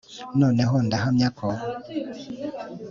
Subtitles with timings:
[0.39, 1.47] noneho ndahamya ko